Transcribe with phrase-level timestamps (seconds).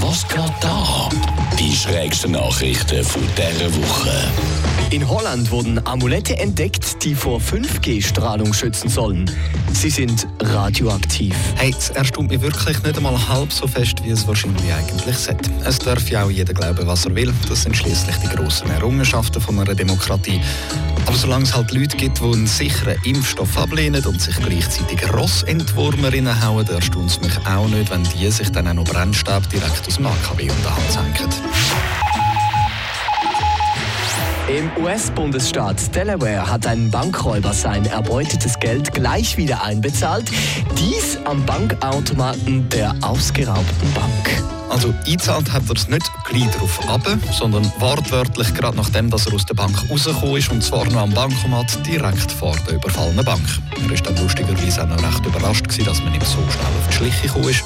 [0.00, 1.08] Was geht da?
[1.58, 4.30] Die schrägsten Nachrichten von dieser Woche.
[4.90, 9.30] In Holland wurden Amulette entdeckt, die vor 5G-Strahlung schützen sollen.
[9.72, 11.34] Sie sind radioaktiv.
[11.56, 15.50] Hey, es erstaunt mich wirklich nicht einmal halb so fest, wie es wahrscheinlich eigentlich sollte.
[15.64, 17.34] Es darf ja auch jeder glauben, was er will.
[17.48, 20.40] Das sind schließlich die grossen Errungenschaften von einer Demokratie.
[21.06, 26.44] Aber solange es halt Leute gibt, die einen sicheren Impfstoff ablehnen und sich gleichzeitig Rossentwurmerinnen
[26.44, 29.96] hauen, erstaunt es mich auch nicht, wenn die sich dann auch noch Brennstab direkt aus
[29.96, 31.28] dem AKW unter Hand senken.
[34.48, 40.30] Im US-Bundesstaat Delaware hat ein Bankräuber sein erbeutetes Geld gleich wieder einbezahlt.
[40.78, 44.44] Dies am Bankautomaten der ausgeraubten Bank.
[44.70, 47.00] Also eingezahlt hat er es nicht gleich darauf ab,
[47.32, 51.10] sondern wortwörtlich gerade nachdem dass er aus der Bank rausgekommen ist und zwar noch am
[51.12, 53.42] Bankomat direkt vor der überfallenen Bank.
[53.76, 56.88] Er war dann lustigerweise auch noch recht überrascht gewesen, dass man ihm so schnell auf
[56.88, 57.64] die Schliche gekommen ist.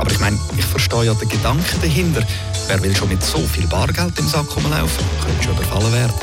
[0.00, 2.22] Aber ich meine, ich verstehe ja den Gedanken dahinter.
[2.68, 5.04] Wer will schon mit so viel Bargeld im Sack rumlaufen?
[5.22, 6.14] Könnte schon überfallen werden.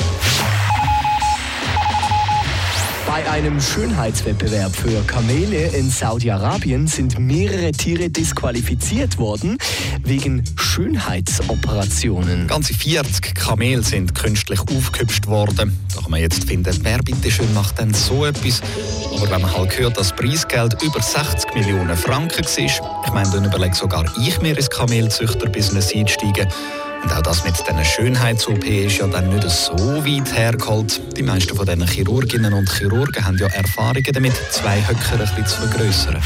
[3.17, 9.57] Bei einem Schönheitswettbewerb für Kamele in Saudi-Arabien sind mehrere Tiere disqualifiziert worden
[10.03, 12.45] wegen Schönheitsoperationen.
[12.45, 15.75] Ganze 40 Kamele sind künstlich aufgehübscht worden.
[15.95, 18.61] Da kann man jetzt finden, wer bitte schön macht denn so etwas?
[19.11, 23.31] Aber wenn man halt hört, dass das Preisgeld über 60 Millionen Franken ist, ich meine,
[23.31, 26.47] dann überlege sogar ich mir ins Kamelzüchterbusiness einsteigen.
[27.03, 31.01] Und auch das mit diesen Schönheits-OP ist ja dann nicht so weit hergeholt.
[31.15, 35.45] Die meisten von diesen Chirurginnen und Chirurgen haben ja Erfahrungen damit, zwei Höcker ein bisschen
[35.45, 36.21] zu vergrößern.